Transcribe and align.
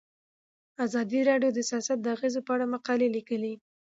ازادي 0.85 1.19
راډیو 1.29 1.51
د 1.53 1.59
سیاست 1.69 1.97
د 2.01 2.07
اغیزو 2.15 2.39
په 2.47 2.51
اړه 2.55 2.65
مقالو 2.73 3.07
لیکلي. 3.15 3.53